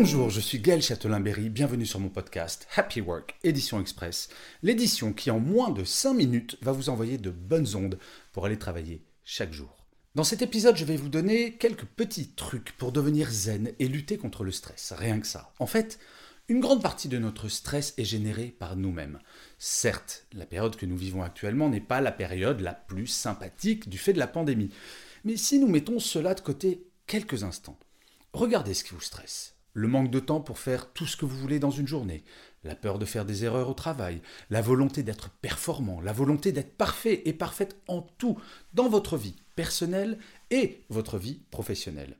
Bonjour, 0.00 0.30
je 0.30 0.38
suis 0.38 0.60
Gaël 0.60 0.80
Châtelain-Berry, 0.80 1.48
bienvenue 1.48 1.84
sur 1.84 1.98
mon 1.98 2.08
podcast 2.08 2.68
Happy 2.76 3.00
Work, 3.00 3.34
édition 3.42 3.80
express, 3.80 4.28
l'édition 4.62 5.12
qui 5.12 5.28
en 5.32 5.40
moins 5.40 5.70
de 5.70 5.82
5 5.82 6.14
minutes 6.14 6.56
va 6.62 6.70
vous 6.70 6.88
envoyer 6.88 7.18
de 7.18 7.30
bonnes 7.30 7.74
ondes 7.74 7.98
pour 8.32 8.46
aller 8.46 8.60
travailler 8.60 9.02
chaque 9.24 9.52
jour. 9.52 9.88
Dans 10.14 10.22
cet 10.22 10.40
épisode, 10.40 10.76
je 10.76 10.84
vais 10.84 10.96
vous 10.96 11.08
donner 11.08 11.56
quelques 11.56 11.84
petits 11.84 12.28
trucs 12.28 12.76
pour 12.76 12.92
devenir 12.92 13.28
zen 13.28 13.72
et 13.80 13.88
lutter 13.88 14.18
contre 14.18 14.44
le 14.44 14.52
stress, 14.52 14.94
rien 14.96 15.18
que 15.18 15.26
ça. 15.26 15.52
En 15.58 15.66
fait, 15.66 15.98
une 16.46 16.60
grande 16.60 16.80
partie 16.80 17.08
de 17.08 17.18
notre 17.18 17.48
stress 17.48 17.92
est 17.98 18.04
générée 18.04 18.54
par 18.56 18.76
nous-mêmes. 18.76 19.18
Certes, 19.58 20.26
la 20.32 20.46
période 20.46 20.76
que 20.76 20.86
nous 20.86 20.96
vivons 20.96 21.24
actuellement 21.24 21.68
n'est 21.68 21.80
pas 21.80 22.00
la 22.00 22.12
période 22.12 22.60
la 22.60 22.72
plus 22.72 23.08
sympathique 23.08 23.88
du 23.88 23.98
fait 23.98 24.12
de 24.12 24.20
la 24.20 24.28
pandémie. 24.28 24.70
Mais 25.24 25.36
si 25.36 25.58
nous 25.58 25.66
mettons 25.66 25.98
cela 25.98 26.34
de 26.34 26.40
côté 26.40 26.86
quelques 27.08 27.42
instants, 27.42 27.80
regardez 28.32 28.74
ce 28.74 28.84
qui 28.84 28.94
vous 28.94 29.00
stresse. 29.00 29.57
Le 29.78 29.86
manque 29.86 30.10
de 30.10 30.18
temps 30.18 30.40
pour 30.40 30.58
faire 30.58 30.92
tout 30.92 31.06
ce 31.06 31.16
que 31.16 31.24
vous 31.24 31.38
voulez 31.38 31.60
dans 31.60 31.70
une 31.70 31.86
journée, 31.86 32.24
la 32.64 32.74
peur 32.74 32.98
de 32.98 33.04
faire 33.04 33.24
des 33.24 33.44
erreurs 33.44 33.68
au 33.68 33.74
travail, 33.74 34.20
la 34.50 34.60
volonté 34.60 35.04
d'être 35.04 35.30
performant, 35.30 36.00
la 36.00 36.12
volonté 36.12 36.50
d'être 36.50 36.76
parfait 36.76 37.22
et 37.26 37.32
parfaite 37.32 37.76
en 37.86 38.02
tout, 38.02 38.36
dans 38.74 38.88
votre 38.88 39.16
vie 39.16 39.36
personnelle 39.54 40.18
et 40.50 40.82
votre 40.88 41.16
vie 41.16 41.42
professionnelle. 41.52 42.16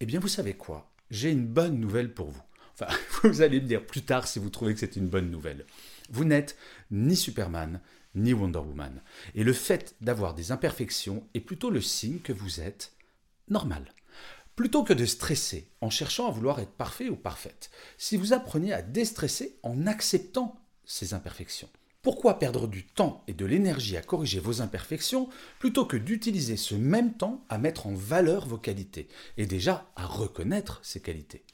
Eh 0.00 0.06
bien, 0.06 0.18
vous 0.18 0.26
savez 0.26 0.54
quoi? 0.54 0.90
J'ai 1.08 1.30
une 1.30 1.46
bonne 1.46 1.78
nouvelle 1.78 2.12
pour 2.12 2.32
vous. 2.32 2.42
Enfin, 2.74 2.92
vous 3.22 3.42
allez 3.42 3.60
me 3.60 3.68
dire 3.68 3.86
plus 3.86 4.02
tard 4.02 4.26
si 4.26 4.40
vous 4.40 4.50
trouvez 4.50 4.74
que 4.74 4.80
c'est 4.80 4.96
une 4.96 5.06
bonne 5.06 5.30
nouvelle. 5.30 5.66
Vous 6.10 6.24
n'êtes 6.24 6.56
ni 6.90 7.14
Superman, 7.14 7.80
ni 8.16 8.32
Wonder 8.32 8.58
Woman. 8.58 9.02
Et 9.36 9.44
le 9.44 9.52
fait 9.52 9.94
d'avoir 10.00 10.34
des 10.34 10.50
imperfections 10.50 11.28
est 11.34 11.42
plutôt 11.42 11.70
le 11.70 11.80
signe 11.80 12.18
que 12.18 12.32
vous 12.32 12.60
êtes 12.60 12.92
normal. 13.48 13.94
Plutôt 14.58 14.82
que 14.82 14.92
de 14.92 15.06
stresser 15.06 15.68
en 15.80 15.88
cherchant 15.88 16.26
à 16.26 16.32
vouloir 16.32 16.58
être 16.58 16.72
parfait 16.72 17.08
ou 17.08 17.14
parfaite, 17.14 17.70
si 17.96 18.16
vous 18.16 18.32
appreniez 18.32 18.72
à 18.72 18.82
déstresser 18.82 19.56
en 19.62 19.86
acceptant 19.86 20.60
ces 20.84 21.14
imperfections. 21.14 21.68
Pourquoi 22.02 22.40
perdre 22.40 22.66
du 22.66 22.84
temps 22.84 23.22
et 23.28 23.34
de 23.34 23.46
l'énergie 23.46 23.96
à 23.96 24.02
corriger 24.02 24.40
vos 24.40 24.60
imperfections 24.60 25.28
plutôt 25.60 25.84
que 25.84 25.96
d'utiliser 25.96 26.56
ce 26.56 26.74
même 26.74 27.14
temps 27.14 27.44
à 27.48 27.56
mettre 27.56 27.86
en 27.86 27.94
valeur 27.94 28.48
vos 28.48 28.58
qualités 28.58 29.06
et 29.36 29.46
déjà 29.46 29.88
à 29.94 30.06
reconnaître 30.06 30.80
ces 30.82 31.00
qualités? 31.00 31.44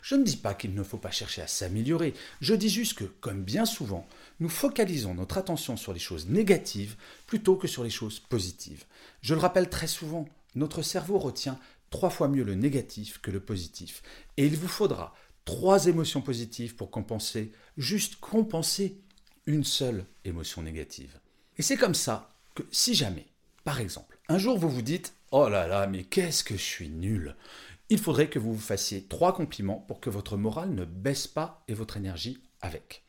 Je 0.00 0.14
ne 0.14 0.24
dis 0.24 0.38
pas 0.38 0.54
qu'il 0.54 0.74
ne 0.74 0.82
faut 0.82 0.96
pas 0.96 1.10
chercher 1.10 1.42
à 1.42 1.46
s'améliorer, 1.46 2.14
je 2.40 2.54
dis 2.54 2.70
juste 2.70 2.94
que, 2.94 3.04
comme 3.04 3.44
bien 3.44 3.66
souvent, 3.66 4.08
nous 4.40 4.48
focalisons 4.48 5.12
notre 5.12 5.36
attention 5.36 5.76
sur 5.76 5.92
les 5.92 6.00
choses 6.00 6.28
négatives 6.28 6.96
plutôt 7.26 7.56
que 7.56 7.68
sur 7.68 7.84
les 7.84 7.90
choses 7.90 8.20
positives. 8.20 8.84
Je 9.20 9.34
le 9.34 9.40
rappelle 9.40 9.68
très 9.68 9.86
souvent, 9.86 10.26
notre 10.54 10.80
cerveau 10.80 11.18
retient 11.18 11.58
trois 11.90 12.10
fois 12.10 12.28
mieux 12.28 12.44
le 12.44 12.54
négatif 12.54 13.18
que 13.20 13.30
le 13.30 13.40
positif. 13.40 14.02
Et 14.36 14.46
il 14.46 14.56
vous 14.56 14.68
faudra 14.68 15.14
trois 15.44 15.86
émotions 15.86 16.20
positives 16.22 16.74
pour 16.74 16.90
compenser, 16.90 17.52
juste 17.76 18.16
compenser 18.16 19.00
une 19.46 19.64
seule 19.64 20.06
émotion 20.24 20.62
négative. 20.62 21.18
Et 21.58 21.62
c'est 21.62 21.76
comme 21.76 21.94
ça 21.94 22.34
que 22.54 22.62
si 22.70 22.94
jamais, 22.94 23.26
par 23.64 23.80
exemple, 23.80 24.18
un 24.28 24.38
jour 24.38 24.58
vous 24.58 24.70
vous 24.70 24.82
dites 24.82 25.14
Oh 25.30 25.48
là 25.48 25.66
là, 25.66 25.86
mais 25.86 26.04
qu'est-ce 26.04 26.44
que 26.44 26.56
je 26.56 26.62
suis 26.62 26.88
nul 26.88 27.34
il 27.90 27.98
faudrait 27.98 28.30
que 28.30 28.38
vous 28.38 28.54
vous 28.54 28.60
fassiez 28.60 29.04
trois 29.04 29.34
compliments 29.34 29.84
pour 29.86 30.00
que 30.00 30.10
votre 30.10 30.36
morale 30.36 30.74
ne 30.74 30.84
baisse 30.84 31.26
pas 31.26 31.62
et 31.68 31.74
votre 31.74 31.96
énergie 31.96 32.42
avec. 32.62 33.03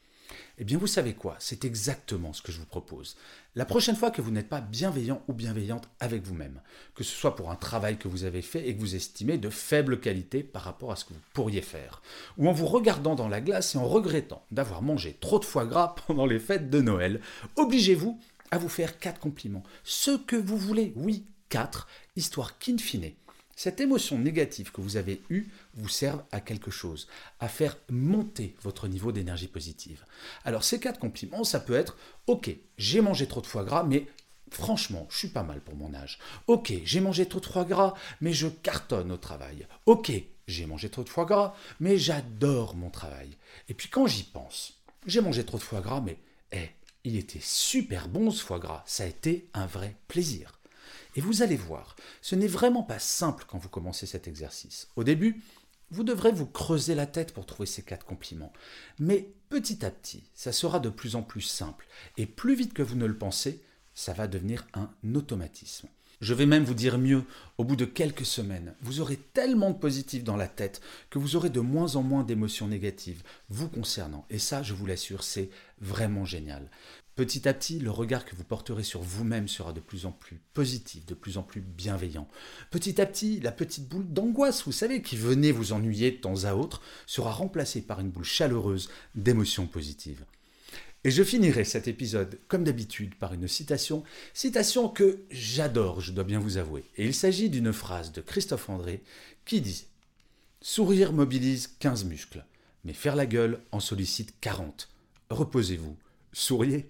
Eh 0.58 0.64
bien, 0.64 0.78
vous 0.78 0.88
savez 0.88 1.14
quoi? 1.14 1.36
C'est 1.40 1.66
exactement 1.66 2.34
ce 2.34 2.42
que 2.42 2.52
je 2.52 2.60
vous 2.60 2.66
propose. 2.66 3.18
La 3.56 3.66
prochaine 3.66 3.96
fois 3.96 4.12
que 4.12 4.22
vous 4.22 4.32
n'êtes 4.32 4.50
pas 4.50 4.62
bienveillant 4.62 5.22
ou 5.28 5.34
bienveillante 5.34 5.90
avec 6.00 6.24
vous-même, 6.24 6.62
que 6.94 7.04
ce 7.04 7.16
soit 7.16 7.36
pour 7.36 7.52
un 7.52 7.56
travail 7.56 7.98
que 7.98 8.08
vous 8.08 8.24
avez 8.24 8.42
fait 8.42 8.68
et 8.68 8.76
que 8.76 8.80
vous 8.80 8.96
estimez 8.96 9.38
de 9.38 9.50
faible 9.50 10.00
qualité 10.00 10.44
par 10.44 10.64
rapport 10.64 10.92
à 10.92 10.96
ce 10.96 11.06
que 11.06 11.14
vous 11.14 11.20
pourriez 11.34 11.62
faire, 11.62 12.02
ou 12.38 12.48
en 12.48 12.54
vous 12.54 12.68
regardant 12.68 13.16
dans 13.16 13.28
la 13.28 13.42
glace 13.42 13.76
et 13.76 13.78
en 13.78 13.88
regrettant 13.88 14.46
d'avoir 14.52 14.82
mangé 14.82 15.18
trop 15.20 15.40
de 15.40 15.46
foie 15.46 15.66
gras 15.66 15.96
pendant 16.08 16.26
les 16.26 16.40
fêtes 16.40 16.70
de 16.70 16.82
Noël, 16.82 17.22
obligez-vous 17.56 18.20
à 18.52 18.58
vous 18.58 18.70
faire 18.70 19.00
quatre 19.00 19.20
compliments. 19.20 19.64
Ce 19.84 20.12
que 20.12 20.36
vous 20.36 20.58
voulez, 20.58 20.94
oui, 20.96 21.26
quatre, 21.50 21.88
histoire 22.16 22.58
qu'in 22.58 22.78
fine, 22.78 23.12
cette 23.56 23.80
émotion 23.80 24.20
négative 24.20 24.72
que 24.72 24.82
vous 24.82 24.98
avez 24.98 25.22
eue 25.30 25.48
vous 25.74 25.88
serve 25.88 26.24
à 26.32 26.42
quelque 26.42 26.72
chose, 26.72 27.08
à 27.40 27.48
faire 27.48 27.78
monter 27.90 28.56
votre 28.62 28.88
niveau 28.88 29.12
d'énergie 29.12 29.48
positive. 29.48 30.06
Alors 30.44 30.64
ces 30.64 30.80
quatre 30.80 31.00
compliments, 31.00 31.44
ça 31.46 31.60
peut 31.60 31.76
être 31.76 31.98
OK, 32.28 32.56
j'ai 32.78 33.02
mangé 33.02 33.28
trop 33.28 33.42
de 33.42 33.48
foie 33.48 33.64
gras, 33.64 33.84
mais 33.84 34.08
franchement, 34.50 35.08
je 35.10 35.18
suis 35.18 35.28
pas 35.30 35.44
mal 35.44 35.62
pour 35.62 35.76
mon 35.76 35.94
âge. 35.94 36.20
OK, 36.48 36.74
j'ai 36.84 37.00
mangé 37.00 37.26
trop 37.28 37.40
de 37.40 37.46
foie 37.46 37.66
gras, 37.66 37.94
mais 38.22 38.34
je 38.34 38.48
cartonne 38.48 39.12
au 39.12 39.18
travail. 39.18 39.68
OK, 39.86 40.12
j'ai 40.48 40.66
mangé 40.66 40.90
trop 40.90 41.04
de 41.04 41.10
foie 41.10 41.26
gras, 41.26 41.56
mais 41.80 41.98
j'adore 41.98 42.76
mon 42.76 42.90
travail. 42.90 43.30
Et 43.70 43.74
puis 43.74 43.90
quand 43.90 44.06
j'y 44.06 44.24
pense, 44.24 44.74
j'ai 45.06 45.22
mangé 45.22 45.46
trop 45.46 45.58
de 45.58 45.64
foie 45.64 45.82
gras, 45.82 46.02
mais 46.02 46.18
eh, 46.52 46.70
il 47.06 47.16
était 47.16 47.40
super 47.42 48.10
bon 48.10 48.32
ce 48.32 48.44
foie 48.44 48.60
gras, 48.60 48.84
ça 48.86 49.04
a 49.04 49.08
été 49.08 49.50
un 49.54 49.66
vrai 49.66 49.96
plaisir. 50.08 50.60
Et 51.16 51.22
vous 51.22 51.42
allez 51.42 51.56
voir, 51.56 51.96
ce 52.22 52.36
n'est 52.36 52.48
vraiment 52.48 52.84
pas 52.84 53.00
simple 53.00 53.46
quand 53.48 53.58
vous 53.58 53.70
commencez 53.70 54.06
cet 54.06 54.28
exercice. 54.28 54.90
Au 54.96 55.04
début, 55.04 55.42
vous 55.92 56.04
devrez 56.04 56.32
vous 56.32 56.46
creuser 56.48 56.96
la 56.96 57.06
tête 57.06 57.34
pour 57.34 57.46
trouver 57.46 57.68
ces 57.68 57.84
quatre 57.84 58.06
compliments. 58.06 58.54
Mais 59.00 59.30
petit 59.50 59.86
à 59.86 59.92
petit, 59.92 60.24
ça 60.34 60.52
sera 60.52 60.80
de 60.80 60.90
plus 60.90 61.16
en 61.16 61.22
plus 61.22 61.42
simple. 61.42 61.88
Et 62.18 62.26
plus 62.26 62.56
vite 62.56 62.74
que 62.74 62.84
vous 62.84 62.96
ne 62.96 63.06
le 63.06 63.18
pensez, 63.18 63.62
ça 63.94 64.14
va 64.14 64.28
devenir 64.28 64.66
un 64.74 64.90
automatisme. 65.14 65.88
Je 66.22 66.34
vais 66.34 66.46
même 66.46 66.64
vous 66.64 66.74
dire 66.74 66.98
mieux, 66.98 67.24
au 67.58 67.64
bout 67.64 67.76
de 67.76 67.86
quelques 67.86 68.26
semaines, 68.26 68.74
vous 68.82 69.02
aurez 69.02 69.18
tellement 69.18 69.72
de 69.72 69.78
positifs 69.78 70.24
dans 70.24 70.38
la 70.38 70.48
tête 70.48 70.82
que 71.10 71.20
vous 71.20 71.36
aurez 71.36 71.50
de 71.50 71.60
moins 71.60 71.98
en 71.98 72.04
moins 72.04 72.24
d'émotions 72.24 72.68
négatives 72.68 73.22
vous 73.50 73.68
concernant. 73.68 74.26
Et 74.30 74.40
ça, 74.40 74.64
je 74.64 74.74
vous 74.74 74.86
l'assure, 74.86 75.24
c'est 75.24 75.50
vraiment 75.82 76.26
génial. 76.26 76.70
Petit 77.16 77.48
à 77.48 77.54
petit, 77.54 77.80
le 77.80 77.92
regard 77.92 78.26
que 78.26 78.36
vous 78.36 78.44
porterez 78.44 78.84
sur 78.84 79.02
vous-même 79.02 79.48
sera 79.48 79.72
de 79.72 79.80
plus 79.80 80.06
en 80.06 80.12
plus 80.12 80.42
positif, 80.54 81.06
de 81.06 81.14
plus 81.14 81.38
en 81.38 81.44
plus 81.44 81.62
bienveillant. 81.62 82.28
Petit 82.72 83.00
à 83.00 83.06
petit, 83.06 83.40
la 83.40 83.54
petite 83.54 83.88
boule 83.88 84.12
d'angoisse, 84.12 84.66
vous 84.66 84.74
savez, 84.74 85.02
qui 85.02 85.16
venait 85.16 85.54
vous 85.54 85.72
ennuyer 85.72 86.12
de 86.12 86.18
temps 86.18 86.44
à 86.44 86.56
autre, 86.56 86.82
sera 87.06 87.32
remplacée 87.32 87.82
par 87.82 88.02
une 88.02 88.10
boule 88.10 88.26
chaleureuse 88.26 88.90
d'émotions 89.16 89.66
positives. 89.66 90.26
Et 91.06 91.12
je 91.12 91.24
finirai 91.24 91.64
cet 91.64 91.88
épisode, 91.88 92.38
comme 92.50 92.66
d'habitude, 92.66 93.16
par 93.16 93.34
une 93.34 93.48
citation, 93.48 94.04
citation 94.34 94.90
que 94.90 95.20
j'adore, 95.32 96.02
je 96.02 96.12
dois 96.12 96.26
bien 96.26 96.40
vous 96.40 96.58
avouer. 96.58 96.84
Et 96.98 97.06
il 97.06 97.14
s'agit 97.14 97.50
d'une 97.50 97.72
phrase 97.72 98.12
de 98.12 98.20
Christophe 98.20 98.70
André 98.70 99.02
qui 99.46 99.62
dit 99.62 99.86
Sourire 100.60 101.14
mobilise 101.14 101.68
15 101.80 102.04
muscles, 102.04 102.44
mais 102.84 102.94
faire 102.94 103.16
la 103.16 103.26
gueule 103.26 103.62
en 103.72 103.80
sollicite 103.80 104.34
40. 104.42 104.90
Reposez-vous, 105.30 105.96
souriez. 106.36 106.90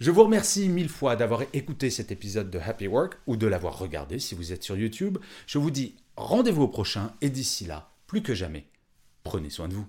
Je 0.00 0.10
vous 0.10 0.24
remercie 0.24 0.68
mille 0.68 0.88
fois 0.88 1.16
d'avoir 1.16 1.42
écouté 1.52 1.88
cet 1.88 2.10
épisode 2.10 2.50
de 2.50 2.58
Happy 2.58 2.88
Work 2.88 3.18
ou 3.26 3.36
de 3.36 3.46
l'avoir 3.46 3.78
regardé 3.78 4.18
si 4.18 4.34
vous 4.34 4.52
êtes 4.52 4.64
sur 4.64 4.76
YouTube. 4.76 5.18
Je 5.46 5.58
vous 5.58 5.70
dis 5.70 5.94
rendez-vous 6.16 6.62
au 6.62 6.68
prochain 6.68 7.12
et 7.20 7.30
d'ici 7.30 7.64
là, 7.64 7.92
plus 8.06 8.22
que 8.22 8.34
jamais, 8.34 8.66
prenez 9.22 9.50
soin 9.50 9.68
de 9.68 9.74
vous. 9.74 9.86